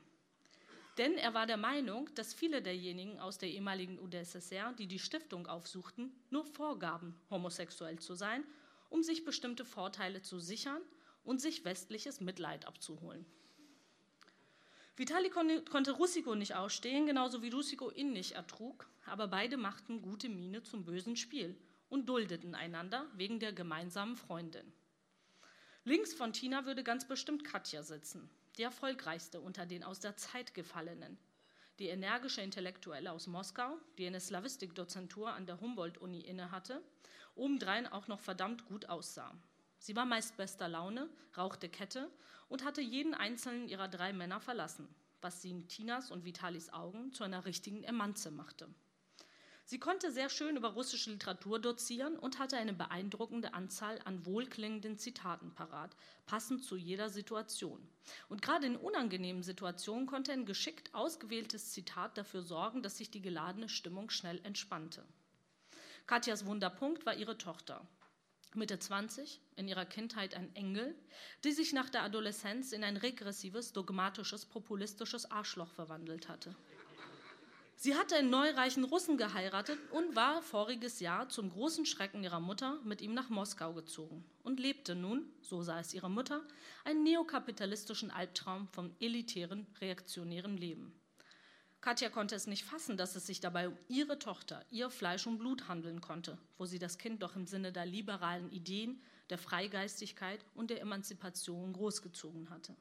Denn 0.99 1.15
er 1.15 1.33
war 1.33 1.47
der 1.47 1.57
Meinung, 1.57 2.13
dass 2.13 2.33
viele 2.33 2.61
derjenigen 2.61 3.19
aus 3.19 3.37
der 3.39 3.49
ehemaligen 3.49 3.97
UdSSR, 3.99 4.73
die 4.73 4.87
die 4.87 4.99
Stiftung 4.99 5.47
aufsuchten, 5.47 6.11
nur 6.29 6.45
vorgaben, 6.45 7.15
homosexuell 7.29 7.97
zu 7.99 8.13
sein, 8.13 8.43
um 8.89 9.01
sich 9.01 9.25
bestimmte 9.25 9.65
Vorteile 9.65 10.21
zu 10.21 10.39
sichern 10.39 10.81
und 11.23 11.41
sich 11.41 11.65
westliches 11.65 12.19
Mitleid 12.19 12.67
abzuholen. 12.67 13.25
Vitali 14.99 15.29
konnte 15.29 15.91
Russiko 15.91 16.35
nicht 16.35 16.55
ausstehen, 16.55 17.07
genauso 17.07 17.41
wie 17.41 17.49
Russiko 17.49 17.89
ihn 17.89 18.11
nicht 18.11 18.33
ertrug, 18.33 18.87
aber 19.05 19.27
beide 19.27 19.57
machten 19.57 20.01
gute 20.01 20.29
Miene 20.29 20.61
zum 20.61 20.83
bösen 20.83 21.15
Spiel 21.15 21.57
und 21.89 22.07
duldeten 22.09 22.53
einander 22.53 23.07
wegen 23.15 23.39
der 23.39 23.53
gemeinsamen 23.53 24.17
Freundin. 24.17 24.71
Links 25.85 26.13
von 26.13 26.33
Tina 26.33 26.65
würde 26.65 26.83
ganz 26.83 27.07
bestimmt 27.07 27.43
Katja 27.43 27.81
sitzen 27.81 28.29
die 28.59 28.63
erfolgreichste 28.63 29.39
unter 29.39 29.65
den 29.65 29.85
aus 29.85 30.01
der 30.01 30.17
Zeit 30.17 30.53
gefallenen. 30.53 31.17
Die 31.79 31.87
energische 31.87 32.41
Intellektuelle 32.41 33.13
aus 33.13 33.25
Moskau, 33.25 33.77
die 33.97 34.05
eine 34.05 34.19
Slavistikdozentur 34.19 35.31
an 35.31 35.45
der 35.45 35.61
Humboldt-Uni 35.61 36.19
innehatte, 36.19 36.83
obendrein 37.35 37.87
auch 37.87 38.09
noch 38.09 38.19
verdammt 38.19 38.65
gut 38.65 38.89
aussah. 38.89 39.33
Sie 39.79 39.95
war 39.95 40.05
meist 40.05 40.37
bester 40.37 40.67
Laune, 40.67 41.09
rauchte 41.37 41.69
Kette 41.69 42.11
und 42.49 42.63
hatte 42.63 42.81
jeden 42.81 43.13
einzelnen 43.13 43.69
ihrer 43.69 43.87
drei 43.87 44.13
Männer 44.13 44.39
verlassen, 44.39 44.87
was 45.21 45.41
sie 45.41 45.51
in 45.51 45.67
Tinas 45.67 46.11
und 46.11 46.25
Vitalis 46.25 46.71
Augen 46.71 47.13
zu 47.13 47.23
einer 47.23 47.45
richtigen 47.45 47.83
Emanze 47.83 48.29
machte. 48.29 48.67
Sie 49.63 49.79
konnte 49.79 50.11
sehr 50.11 50.29
schön 50.29 50.57
über 50.57 50.69
russische 50.69 51.11
Literatur 51.11 51.59
dozieren 51.59 52.17
und 52.17 52.39
hatte 52.39 52.57
eine 52.57 52.73
beeindruckende 52.73 53.53
Anzahl 53.53 53.99
an 54.03 54.25
wohlklingenden 54.25 54.97
Zitaten 54.97 55.53
parat, 55.53 55.95
passend 56.25 56.63
zu 56.63 56.75
jeder 56.75 57.09
Situation. 57.09 57.87
Und 58.29 58.41
gerade 58.41 58.65
in 58.65 58.75
unangenehmen 58.75 59.43
Situationen 59.43 60.07
konnte 60.07 60.33
ein 60.33 60.47
geschickt 60.47 60.95
ausgewähltes 60.95 61.71
Zitat 61.71 62.17
dafür 62.17 62.41
sorgen, 62.41 62.81
dass 62.81 62.97
sich 62.97 63.11
die 63.11 63.21
geladene 63.21 63.69
Stimmung 63.69 64.09
schnell 64.09 64.43
entspannte. 64.43 65.05
Katjas 66.07 66.47
Wunderpunkt 66.47 67.05
war 67.05 67.13
ihre 67.13 67.37
Tochter. 67.37 67.87
Mitte 68.55 68.79
20, 68.79 69.39
in 69.55 69.67
ihrer 69.67 69.85
Kindheit 69.85 70.35
ein 70.35 70.55
Engel, 70.55 70.95
die 71.43 71.51
sich 71.51 71.71
nach 71.71 71.89
der 71.89 72.03
Adoleszenz 72.03 72.71
in 72.71 72.83
ein 72.83 72.97
regressives, 72.97 73.73
dogmatisches, 73.73 74.45
populistisches 74.45 75.29
Arschloch 75.29 75.71
verwandelt 75.71 76.29
hatte. 76.29 76.55
Sie 77.81 77.95
hatte 77.95 78.17
einen 78.17 78.29
neureichen 78.29 78.83
Russen 78.83 79.17
geheiratet 79.17 79.79
und 79.91 80.13
war 80.13 80.41
voriges 80.41 80.99
Jahr 80.99 81.29
zum 81.29 81.49
großen 81.49 81.85
Schrecken 81.85 82.25
ihrer 82.25 82.41
Mutter 82.41 82.77
mit 82.83 82.99
ihm 83.01 83.13
nach 83.13 83.29
Moskau 83.29 83.71
gezogen 83.71 84.25
und 84.43 84.59
lebte 84.59 84.95
nun, 84.95 85.31
so 85.41 85.61
sah 85.61 85.79
es 85.79 85.93
ihre 85.93 86.09
Mutter, 86.09 86.41
einen 86.83 87.03
neokapitalistischen 87.03 88.11
Albtraum 88.11 88.67
vom 88.67 88.93
elitären, 88.99 89.65
reaktionären 89.79 90.57
Leben. 90.57 90.99
Katja 91.81 92.09
konnte 92.09 92.35
es 92.35 92.45
nicht 92.45 92.65
fassen, 92.65 92.97
dass 92.97 93.15
es 93.15 93.25
sich 93.25 93.39
dabei 93.39 93.69
um 93.69 93.77
ihre 93.87 94.19
Tochter, 94.19 94.65
ihr 94.69 94.89
Fleisch 94.89 95.25
und 95.27 95.37
Blut 95.37 95.69
handeln 95.69 96.01
konnte, 96.01 96.37
wo 96.57 96.65
sie 96.65 96.79
das 96.79 96.97
Kind 96.97 97.23
doch 97.23 97.37
im 97.37 97.47
Sinne 97.47 97.71
der 97.71 97.85
liberalen 97.85 98.51
Ideen, 98.51 99.01
der 99.29 99.37
Freigeistigkeit 99.37 100.43
und 100.55 100.71
der 100.71 100.81
Emanzipation 100.81 101.71
großgezogen 101.71 102.49
hatte. 102.49 102.75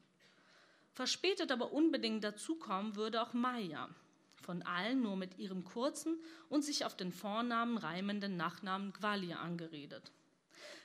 Verspätet 0.94 1.52
aber 1.52 1.72
unbedingt 1.72 2.24
dazukommen 2.24 2.96
würde 2.96 3.22
auch 3.22 3.34
Maya, 3.34 3.88
von 4.34 4.62
allen 4.62 5.00
nur 5.00 5.16
mit 5.16 5.38
ihrem 5.38 5.62
kurzen 5.62 6.18
und 6.48 6.64
sich 6.64 6.84
auf 6.84 6.96
den 6.96 7.12
Vornamen 7.12 7.78
reimenden 7.78 8.36
Nachnamen 8.36 8.92
Gvalia 8.92 9.38
angeredet. 9.38 10.10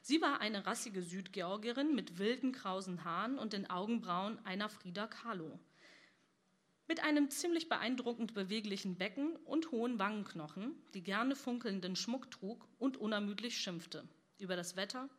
Sie 0.03 0.21
war 0.21 0.39
eine 0.39 0.67
rassige 0.67 1.01
Südgeorgierin 1.01 1.95
mit 1.95 2.19
wilden 2.19 2.51
krausen 2.51 3.05
Haaren 3.05 3.39
und 3.39 3.53
den 3.53 3.69
Augenbrauen 3.69 4.37
einer 4.45 4.69
Frida 4.69 5.07
Kahlo. 5.07 5.59
Mit 6.87 7.01
einem 7.01 7.29
ziemlich 7.29 7.69
beeindruckend 7.69 8.33
beweglichen 8.33 8.97
Becken 8.97 9.37
und 9.45 9.71
hohen 9.71 9.99
Wangenknochen, 9.99 10.75
die 10.93 11.01
gerne 11.01 11.35
funkelnden 11.35 11.95
Schmuck 11.95 12.29
trug 12.29 12.67
und 12.77 12.97
unermüdlich 12.97 13.57
schimpfte 13.57 14.07
über 14.37 14.57
das 14.57 14.75
Wetter, 14.75 15.09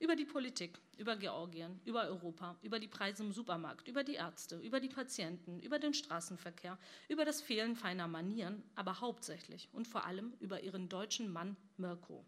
über 0.00 0.16
die 0.16 0.24
Politik, 0.24 0.80
über 0.96 1.16
Georgien, 1.16 1.80
über 1.84 2.04
Europa, 2.04 2.56
über 2.62 2.78
die 2.78 2.88
Preise 2.88 3.22
im 3.22 3.32
Supermarkt, 3.32 3.86
über 3.86 4.02
die 4.02 4.14
Ärzte, 4.14 4.58
über 4.58 4.80
die 4.80 4.88
Patienten, 4.88 5.60
über 5.60 5.78
den 5.78 5.92
Straßenverkehr, 5.92 6.78
über 7.08 7.24
das 7.24 7.42
Fehlen 7.42 7.76
feiner 7.76 8.08
Manieren, 8.08 8.62
aber 8.74 9.00
hauptsächlich 9.00 9.68
und 9.72 9.86
vor 9.86 10.06
allem 10.06 10.32
über 10.40 10.62
ihren 10.62 10.88
deutschen 10.88 11.30
Mann 11.30 11.56
Mirko, 11.76 12.24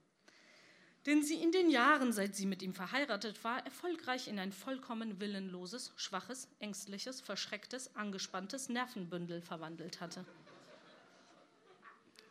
den 1.06 1.22
sie 1.22 1.36
in 1.36 1.52
den 1.52 1.70
Jahren, 1.70 2.12
seit 2.12 2.34
sie 2.34 2.46
mit 2.46 2.62
ihm 2.62 2.74
verheiratet 2.74 3.42
war, 3.44 3.64
erfolgreich 3.64 4.26
in 4.26 4.40
ein 4.40 4.52
vollkommen 4.52 5.20
willenloses, 5.20 5.92
schwaches, 5.94 6.48
ängstliches, 6.58 7.20
verschrecktes, 7.20 7.94
angespanntes 7.94 8.68
Nervenbündel 8.68 9.40
verwandelt 9.40 10.00
hatte. 10.00 10.24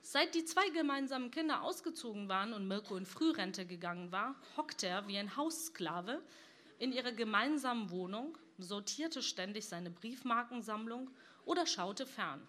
Seit 0.01 0.35
die 0.35 0.45
zwei 0.45 0.69
gemeinsamen 0.69 1.31
Kinder 1.31 1.63
ausgezogen 1.63 2.27
waren 2.27 2.53
und 2.53 2.67
Mirko 2.67 2.95
in 2.97 3.05
Frührente 3.05 3.65
gegangen 3.65 4.11
war, 4.11 4.35
hockte 4.57 4.87
er 4.87 5.07
wie 5.07 5.17
ein 5.17 5.35
Haussklave 5.35 6.21
in 6.77 6.91
ihrer 6.91 7.13
gemeinsamen 7.13 7.89
Wohnung, 7.89 8.37
sortierte 8.57 9.23
ständig 9.23 9.65
seine 9.65 9.89
Briefmarkensammlung 9.89 11.09
oder 11.45 11.65
schaute 11.65 12.05
fern. 12.05 12.45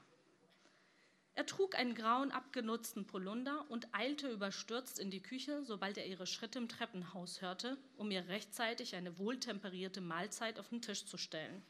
Er 1.37 1.45
trug 1.45 1.79
einen 1.79 1.95
grauen, 1.95 2.31
abgenutzten 2.31 3.07
Polunder 3.07 3.71
und 3.71 3.95
eilte 3.95 4.31
überstürzt 4.31 4.99
in 4.99 5.11
die 5.11 5.23
Küche, 5.23 5.63
sobald 5.67 5.99
er 5.99 6.07
ihre 6.07 6.27
Schritte 6.27 6.59
im 6.59 6.67
Treppenhaus 6.67 7.43
hörte, 7.43 7.77
um 7.99 8.11
ihr 8.11 8.27
rechtzeitig 8.27 8.97
eine 8.97 9.19
wohltemperierte 9.19 10.01
Mahlzeit 10.01 10.59
auf 10.59 10.71
den 10.71 10.81
Tisch 10.81 11.05
zu 11.05 11.19
stellen. 11.19 11.63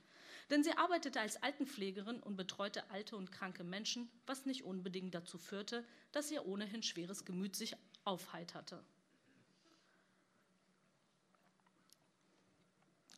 Denn 0.50 0.62
sie 0.62 0.70
arbeitete 0.78 1.20
als 1.20 1.42
Altenpflegerin 1.42 2.20
und 2.20 2.36
betreute 2.36 2.88
alte 2.90 3.16
und 3.16 3.32
kranke 3.32 3.64
Menschen, 3.64 4.08
was 4.24 4.46
nicht 4.46 4.62
unbedingt 4.62 5.16
dazu 5.16 5.36
führte, 5.36 5.84
dass 6.12 6.30
ihr 6.30 6.46
ohnehin 6.46 6.84
schweres 6.84 7.24
Gemüt 7.24 7.56
sich 7.56 7.74
aufheiterte. 8.04 8.80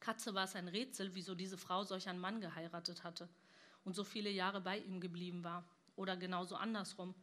Katze 0.00 0.34
war 0.34 0.44
es 0.44 0.56
ein 0.56 0.68
Rätsel, 0.68 1.14
wieso 1.14 1.34
diese 1.34 1.58
Frau 1.58 1.84
solch 1.84 2.08
einen 2.08 2.18
Mann 2.18 2.40
geheiratet 2.40 3.04
hatte 3.04 3.28
und 3.84 3.94
so 3.94 4.02
viele 4.02 4.30
Jahre 4.30 4.62
bei 4.62 4.78
ihm 4.78 4.98
geblieben 4.98 5.44
war. 5.44 5.68
Oder 5.98 6.16
genauso 6.16 6.54
andersrum. 6.54 7.14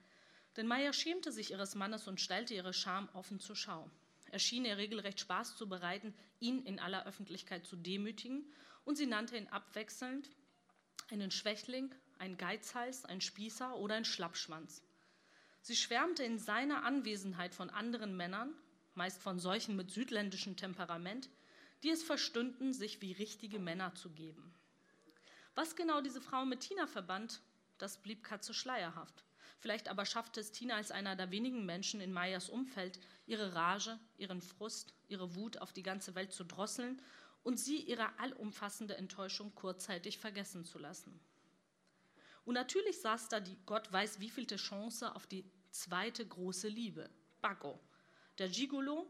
Denn 0.58 0.68
Maya 0.68 0.92
schämte 0.92 1.32
sich 1.32 1.52
ihres 1.52 1.76
Mannes 1.76 2.08
und 2.08 2.20
stellte 2.20 2.54
ihre 2.54 2.74
Scham 2.74 3.10
offen 3.14 3.40
zur 3.40 3.56
Schau. 3.56 3.90
Er 4.32 4.40
schien 4.40 4.66
ihr 4.66 4.76
regelrecht 4.78 5.22
Spaß 5.22 5.56
zu 5.56 5.70
bereiten, 5.70 6.14
ihn 6.42 6.62
in 6.66 6.80
aller 6.80 7.06
Öffentlichkeit 7.06 7.66
zu 7.66 7.78
demütigen, 7.78 8.46
und 8.84 8.98
sie 8.98 9.06
nannte 9.06 9.38
ihn 9.38 9.48
abwechselnd 9.48 10.30
einen 11.10 11.32
Schwächling, 11.32 11.94
einen 12.20 12.38
Geizhals, 12.38 13.06
einen 13.06 13.22
Spießer 13.22 13.78
oder 13.78 13.96
einen 13.96 14.06
Schlappschwanz. 14.06 14.84
Sie 15.62 15.76
schwärmte 15.76 16.24
in 16.24 16.38
seiner 16.38 16.84
Anwesenheit 16.84 17.56
von 17.56 17.70
anderen 17.70 18.18
Männern, 18.18 18.54
meist 18.94 19.22
von 19.22 19.40
solchen 19.40 19.76
mit 19.76 19.90
südländischem 19.90 20.58
Temperament, 20.58 21.30
die 21.84 21.90
es 21.90 22.04
verstünden, 22.04 22.74
sich 22.74 23.02
wie 23.02 23.14
richtige 23.14 23.60
Männer 23.60 23.96
zu 23.96 24.10
geben. 24.10 24.54
Was 25.54 25.76
genau 25.76 26.02
diese 26.02 26.22
Frau 26.22 26.46
mit 26.46 26.60
Tina 26.60 26.88
verband, 26.88 27.42
das 27.78 28.02
blieb 28.02 28.24
Katze 28.24 28.54
schleierhaft. 28.54 29.24
Vielleicht 29.60 29.88
aber 29.88 30.06
schaffte 30.06 30.40
es 30.40 30.52
Tina 30.52 30.76
als 30.76 30.92
einer 30.92 31.16
der 31.16 31.32
wenigen 31.32 31.66
Menschen 31.66 32.02
in 32.02 32.14
Meyers 32.14 32.50
Umfeld, 32.50 33.00
ihre 33.26 33.56
Rage, 33.56 34.00
ihren 34.18 34.42
Frust, 34.42 34.94
ihre 35.08 35.36
Wut 35.36 35.58
auf 35.58 35.74
die 35.74 35.84
ganze 35.84 36.16
Welt 36.16 36.32
zu 36.32 36.44
drosseln 36.44 37.02
und 37.44 37.60
sie 37.60 37.78
ihre 37.78 38.20
allumfassende 38.20 38.98
Enttäuschung 38.98 39.54
kurzzeitig 39.56 40.18
vergessen 40.18 40.66
zu 40.66 40.80
lassen. 40.80 41.20
Und 42.44 42.54
natürlich 42.54 43.02
saß 43.02 43.30
da 43.30 43.40
die 43.40 43.58
Gott 43.66 43.92
weiß 43.92 44.20
wievielte 44.20 44.58
Chance 44.58 45.16
auf 45.16 45.26
die 45.26 45.50
zweite 45.72 46.26
große 46.26 46.68
Liebe, 46.68 47.10
Bago. 47.42 47.80
Der 48.38 48.50
Gigolo, 48.50 49.08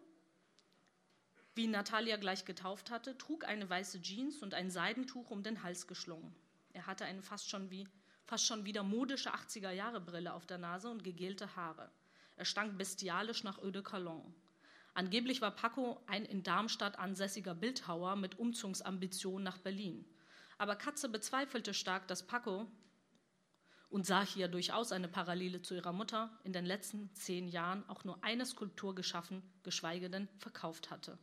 wie 1.53 1.67
Natalia 1.67 2.17
gleich 2.17 2.45
getauft 2.45 2.91
hatte, 2.91 3.17
trug 3.17 3.45
eine 3.45 3.69
weiße 3.69 4.01
Jeans 4.01 4.41
und 4.41 4.53
ein 4.53 4.69
Seidentuch 4.69 5.31
um 5.31 5.43
den 5.43 5.63
Hals 5.63 5.87
geschlungen. 5.87 6.35
Er 6.73 6.87
hatte 6.87 7.05
eine 7.05 7.21
fast 7.21 7.49
schon, 7.49 7.71
wie, 7.71 7.87
fast 8.25 8.45
schon 8.45 8.65
wieder 8.65 8.83
modische 8.83 9.33
80er-Jahre-Brille 9.33 10.33
auf 10.33 10.45
der 10.45 10.57
Nase 10.57 10.89
und 10.89 11.03
gegelte 11.03 11.55
Haare. 11.55 11.91
Er 12.35 12.45
stank 12.45 12.77
bestialisch 12.77 13.43
nach 13.43 13.59
Eau 13.59 13.71
de 13.71 13.81
Cologne. 13.81 14.33
Angeblich 14.93 15.41
war 15.41 15.51
Paco 15.51 16.01
ein 16.07 16.25
in 16.25 16.43
Darmstadt 16.43 16.97
ansässiger 16.97 17.53
Bildhauer 17.53 18.15
mit 18.15 18.39
Umzugsambitionen 18.39 19.43
nach 19.43 19.57
Berlin. 19.57 20.05
Aber 20.57 20.75
Katze 20.75 21.09
bezweifelte 21.09 21.73
stark, 21.73 22.07
dass 22.07 22.25
Paco 22.25 22.67
und 23.89 24.05
sah 24.05 24.25
hier 24.25 24.47
durchaus 24.47 24.91
eine 24.91 25.07
Parallele 25.07 25.61
zu 25.61 25.75
ihrer 25.75 25.93
Mutter 25.93 26.29
in 26.43 26.53
den 26.53 26.65
letzten 26.65 27.13
zehn 27.13 27.47
Jahren 27.47 27.87
auch 27.89 28.03
nur 28.03 28.23
eine 28.23 28.45
Skulptur 28.45 28.95
geschaffen, 28.95 29.43
geschweige 29.63 30.09
denn 30.09 30.27
verkauft 30.37 30.91
hatte. 30.91 31.17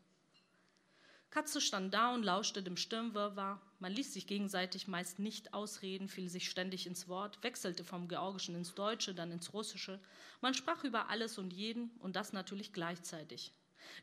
Katze 1.31 1.63
stand 1.63 1.95
da 1.95 2.15
und 2.15 2.25
lauschte 2.25 2.63
dem 2.63 2.77
Stirnwirrwarr. 2.77 3.61
Man 3.83 3.95
ließ 3.95 4.13
sich 4.13 4.29
gegenseitig 4.29 4.87
meist 4.87 5.19
nicht 5.19 5.55
ausreden, 5.55 6.07
fiel 6.09 6.29
sich 6.29 6.49
ständig 6.49 6.87
ins 6.87 7.09
Wort, 7.09 7.43
wechselte 7.43 7.83
vom 7.83 8.07
Georgischen 8.07 8.55
ins 8.55 8.75
Deutsche, 8.75 9.13
dann 9.13 9.33
ins 9.33 9.53
Russische. 9.53 9.99
Man 10.41 10.55
sprach 10.55 10.85
über 10.85 11.11
alles 11.11 11.37
und 11.37 11.53
jeden 11.53 11.91
und 11.99 12.15
das 12.15 12.33
natürlich 12.33 12.73
gleichzeitig. 12.73 13.51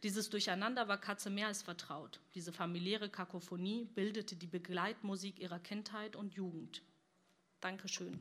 Dieses 0.03 0.29
Durcheinander 0.29 0.89
war 0.89 0.97
Katze 0.97 1.29
mehr 1.29 1.47
als 1.47 1.61
vertraut. 1.61 2.19
Diese 2.35 2.51
familiäre 2.51 3.07
Kakophonie 3.07 3.85
bildete 3.85 4.35
die 4.35 4.47
Begleitmusik 4.47 5.39
ihrer 5.39 5.59
Kindheit 5.59 6.17
und 6.17 6.33
Jugend. 6.33 6.81
Dankeschön. 7.61 8.19